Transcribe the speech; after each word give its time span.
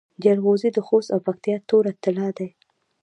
جلغوزي 0.23 0.69
د 0.73 0.79
خوست 0.87 1.09
او 1.15 1.19
پکتیا 1.27 1.55
تور 1.69 1.85
طلایی 2.03 2.31
دي 2.37 2.47